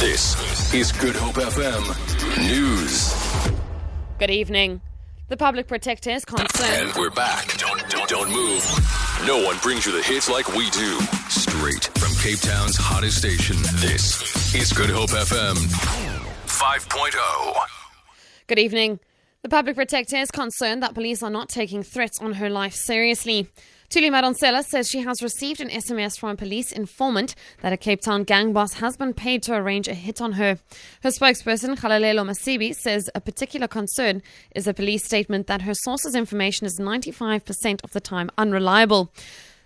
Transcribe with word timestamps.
This 0.00 0.72
is 0.72 0.92
Good 0.92 1.16
Hope 1.16 1.34
FM 1.34 1.82
News. 2.48 3.50
Good 4.20 4.30
evening. 4.30 4.80
The 5.26 5.36
public 5.36 5.66
protector 5.66 6.10
is 6.10 6.24
concerned. 6.24 6.88
And 6.88 6.96
we're 6.96 7.10
back. 7.10 7.58
Don't, 7.58 7.84
don't, 7.90 8.08
don't 8.08 8.30
move. 8.30 8.64
No 9.26 9.42
one 9.44 9.56
brings 9.58 9.86
you 9.86 9.90
the 9.92 10.00
hits 10.00 10.30
like 10.30 10.54
we 10.54 10.70
do. 10.70 11.00
Straight 11.28 11.86
from 11.98 12.14
Cape 12.22 12.38
Town's 12.38 12.76
hottest 12.76 13.18
station. 13.18 13.56
This 13.80 14.54
is 14.54 14.72
Good 14.72 14.90
Hope 14.90 15.10
FM 15.10 15.56
5.0. 16.46 17.54
Good 18.46 18.60
evening. 18.60 19.00
The 19.42 19.48
public 19.48 19.74
protector 19.74 20.18
is 20.18 20.30
concerned 20.30 20.84
that 20.84 20.94
police 20.94 21.24
are 21.24 21.30
not 21.30 21.48
taking 21.48 21.82
threats 21.82 22.20
on 22.20 22.34
her 22.34 22.48
life 22.48 22.74
seriously. 22.74 23.48
Thuli 23.90 24.10
Madonsela 24.10 24.62
says 24.62 24.86
she 24.86 25.00
has 25.00 25.22
received 25.22 25.62
an 25.62 25.70
SMS 25.70 26.18
from 26.18 26.28
a 26.28 26.36
police 26.36 26.72
informant 26.72 27.34
that 27.62 27.72
a 27.72 27.78
Cape 27.78 28.02
Town 28.02 28.22
gang 28.22 28.52
boss 28.52 28.74
has 28.74 28.98
been 28.98 29.14
paid 29.14 29.42
to 29.44 29.54
arrange 29.54 29.88
a 29.88 29.94
hit 29.94 30.20
on 30.20 30.32
her. 30.32 30.58
Her 31.02 31.08
spokesperson, 31.08 31.74
Kgalalelo 31.74 32.22
Masibi, 32.22 32.74
says 32.74 33.08
a 33.14 33.20
particular 33.22 33.66
concern 33.66 34.22
is 34.54 34.66
a 34.66 34.74
police 34.74 35.04
statement 35.04 35.46
that 35.46 35.62
her 35.62 35.72
source's 35.72 36.14
information 36.14 36.66
is 36.66 36.78
95% 36.78 37.82
of 37.82 37.92
the 37.92 38.00
time 38.00 38.28
unreliable. 38.36 39.10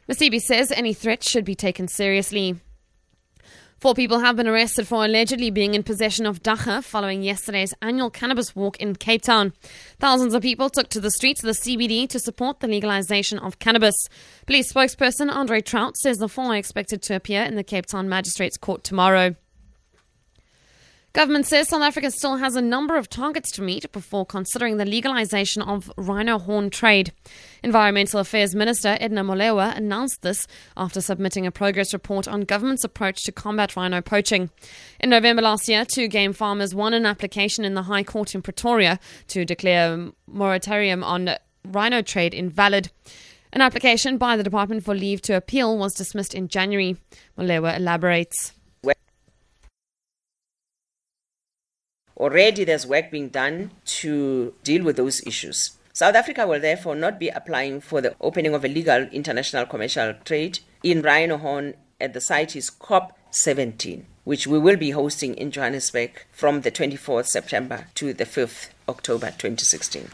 Masibi 0.08 0.40
says 0.40 0.70
any 0.70 0.94
threat 0.94 1.24
should 1.24 1.44
be 1.44 1.56
taken 1.56 1.88
seriously. 1.88 2.60
Four 3.82 3.94
people 3.94 4.20
have 4.20 4.36
been 4.36 4.46
arrested 4.46 4.86
for 4.86 5.04
allegedly 5.04 5.50
being 5.50 5.74
in 5.74 5.82
possession 5.82 6.24
of 6.24 6.40
dagga 6.40 6.84
following 6.84 7.24
yesterday's 7.24 7.74
annual 7.82 8.10
cannabis 8.10 8.54
walk 8.54 8.76
in 8.76 8.94
Cape 8.94 9.22
Town. 9.22 9.52
Thousands 9.98 10.34
of 10.34 10.42
people 10.42 10.70
took 10.70 10.88
to 10.90 11.00
the 11.00 11.10
streets 11.10 11.42
of 11.42 11.46
the 11.48 11.60
CBD 11.60 12.08
to 12.10 12.20
support 12.20 12.60
the 12.60 12.68
legalization 12.68 13.40
of 13.40 13.58
cannabis. 13.58 13.96
Police 14.46 14.72
spokesperson 14.72 15.34
Andre 15.34 15.60
Traut 15.62 15.96
says 15.96 16.18
the 16.18 16.28
four 16.28 16.44
are 16.44 16.56
expected 16.56 17.02
to 17.02 17.16
appear 17.16 17.42
in 17.42 17.56
the 17.56 17.64
Cape 17.64 17.86
Town 17.86 18.08
Magistrates 18.08 18.56
Court 18.56 18.84
tomorrow. 18.84 19.34
Government 21.12 21.46
says 21.46 21.68
South 21.68 21.82
Africa 21.82 22.10
still 22.10 22.36
has 22.36 22.56
a 22.56 22.62
number 22.62 22.96
of 22.96 23.10
targets 23.10 23.50
to 23.52 23.62
meet 23.62 23.92
before 23.92 24.24
considering 24.24 24.78
the 24.78 24.86
legalization 24.86 25.60
of 25.60 25.92
rhino 25.98 26.38
horn 26.38 26.70
trade. 26.70 27.12
Environmental 27.62 28.18
Affairs 28.18 28.54
Minister 28.54 28.96
Edna 28.98 29.22
Molewa 29.22 29.76
announced 29.76 30.22
this 30.22 30.46
after 30.74 31.02
submitting 31.02 31.46
a 31.46 31.50
progress 31.50 31.92
report 31.92 32.26
on 32.26 32.40
government's 32.42 32.82
approach 32.82 33.24
to 33.24 33.32
combat 33.32 33.76
rhino 33.76 34.00
poaching. 34.00 34.48
In 35.00 35.10
November 35.10 35.42
last 35.42 35.68
year, 35.68 35.84
two 35.84 36.08
game 36.08 36.32
farmers 36.32 36.74
won 36.74 36.94
an 36.94 37.04
application 37.04 37.66
in 37.66 37.74
the 37.74 37.82
High 37.82 38.04
Court 38.04 38.34
in 38.34 38.40
Pretoria 38.40 38.98
to 39.28 39.44
declare 39.44 39.92
a 39.92 40.12
moratorium 40.26 41.04
on 41.04 41.36
rhino 41.62 42.00
trade 42.00 42.32
invalid. 42.32 42.90
An 43.52 43.60
application 43.60 44.16
by 44.16 44.38
the 44.38 44.42
Department 44.42 44.82
for 44.82 44.94
Leave 44.94 45.20
to 45.22 45.36
Appeal 45.36 45.76
was 45.76 45.92
dismissed 45.92 46.32
in 46.32 46.48
January. 46.48 46.96
Molewa 47.36 47.76
elaborates. 47.76 48.54
Already 52.22 52.62
there's 52.62 52.86
work 52.86 53.10
being 53.10 53.30
done 53.30 53.72
to 53.84 54.54
deal 54.62 54.84
with 54.84 54.96
those 54.96 55.26
issues. 55.26 55.76
South 55.92 56.14
Africa 56.14 56.46
will 56.46 56.60
therefore 56.60 56.94
not 56.94 57.18
be 57.18 57.28
applying 57.30 57.80
for 57.80 58.00
the 58.00 58.14
opening 58.20 58.54
of 58.54 58.64
a 58.64 58.68
legal 58.68 59.08
international 59.10 59.66
commercial 59.66 60.14
trade 60.24 60.60
in 60.84 61.02
rhino 61.02 61.36
horn 61.36 61.74
at 62.00 62.14
the 62.14 62.20
CITES 62.20 62.70
COP 62.70 63.18
17, 63.32 64.06
which 64.22 64.46
we 64.46 64.56
will 64.56 64.76
be 64.76 64.90
hosting 64.90 65.34
in 65.34 65.50
Johannesburg 65.50 66.24
from 66.30 66.60
the 66.60 66.70
24th 66.70 67.26
September 67.26 67.88
to 67.96 68.14
the 68.14 68.24
5th 68.24 68.68
October 68.88 69.26
2016. 69.26 70.08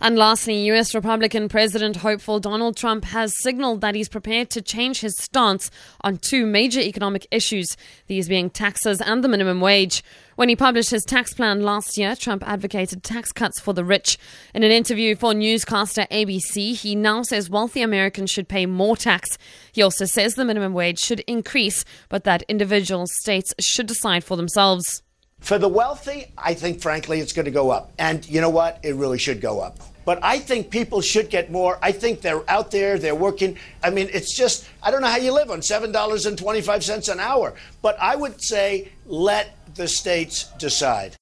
And 0.00 0.16
lastly, 0.16 0.56
US 0.70 0.94
Republican 0.94 1.48
President 1.48 1.96
hopeful 1.96 2.38
Donald 2.38 2.76
Trump 2.76 3.04
has 3.06 3.34
signaled 3.42 3.80
that 3.80 3.94
he's 3.94 4.08
prepared 4.08 4.48
to 4.50 4.62
change 4.62 5.00
his 5.00 5.16
stance 5.16 5.70
on 6.02 6.18
two 6.18 6.46
major 6.46 6.80
economic 6.80 7.26
issues, 7.30 7.76
these 8.06 8.28
being 8.28 8.48
taxes 8.50 9.00
and 9.00 9.24
the 9.24 9.28
minimum 9.28 9.60
wage. 9.60 10.04
When 10.38 10.48
he 10.48 10.54
published 10.54 10.90
his 10.90 11.04
tax 11.04 11.34
plan 11.34 11.62
last 11.62 11.98
year, 11.98 12.14
Trump 12.14 12.44
advocated 12.46 13.02
tax 13.02 13.32
cuts 13.32 13.58
for 13.58 13.74
the 13.74 13.84
rich. 13.84 14.16
In 14.54 14.62
an 14.62 14.70
interview 14.70 15.16
for 15.16 15.34
newscaster 15.34 16.06
ABC, 16.12 16.76
he 16.76 16.94
now 16.94 17.22
says 17.22 17.50
wealthy 17.50 17.82
Americans 17.82 18.30
should 18.30 18.48
pay 18.48 18.64
more 18.64 18.96
tax. 18.96 19.36
He 19.72 19.82
also 19.82 20.04
says 20.04 20.36
the 20.36 20.44
minimum 20.44 20.74
wage 20.74 21.00
should 21.00 21.24
increase, 21.26 21.84
but 22.08 22.22
that 22.22 22.44
individual 22.46 23.08
states 23.08 23.52
should 23.58 23.88
decide 23.88 24.22
for 24.22 24.36
themselves. 24.36 25.02
For 25.40 25.58
the 25.58 25.66
wealthy, 25.68 26.32
I 26.38 26.54
think, 26.54 26.80
frankly, 26.80 27.18
it's 27.18 27.32
going 27.32 27.46
to 27.46 27.50
go 27.50 27.70
up. 27.70 27.90
And 27.98 28.24
you 28.28 28.40
know 28.40 28.50
what? 28.50 28.78
It 28.84 28.94
really 28.94 29.18
should 29.18 29.40
go 29.40 29.58
up. 29.58 29.80
But 30.04 30.20
I 30.22 30.38
think 30.38 30.70
people 30.70 31.00
should 31.00 31.30
get 31.30 31.50
more. 31.50 31.80
I 31.82 31.90
think 31.90 32.20
they're 32.20 32.48
out 32.48 32.70
there, 32.70 32.96
they're 32.96 33.14
working. 33.14 33.58
I 33.82 33.90
mean, 33.90 34.08
it's 34.12 34.36
just, 34.36 34.68
I 34.84 34.92
don't 34.92 35.00
know 35.02 35.08
how 35.08 35.18
you 35.18 35.32
live 35.32 35.50
on 35.50 35.60
$7.25 35.62 37.12
an 37.12 37.20
hour. 37.20 37.54
But 37.82 37.98
I 38.00 38.14
would 38.14 38.40
say 38.40 38.92
let 39.04 39.57
the 39.78 39.88
states 39.88 40.50
decide. 40.58 41.14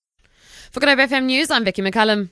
For 0.73 0.81
Good 0.81 0.89
Hope 0.89 1.11
FM 1.11 1.25
News, 1.27 1.51
I'm 1.51 1.65
Vicky 1.65 1.83
McCullum. 1.83 2.31